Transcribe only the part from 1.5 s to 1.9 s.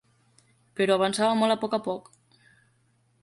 a poc a